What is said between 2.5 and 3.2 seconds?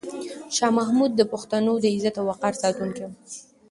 ساتونکی و.